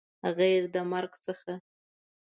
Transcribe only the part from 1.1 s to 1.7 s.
څخه